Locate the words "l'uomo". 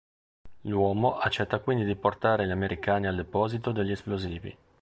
0.61-1.19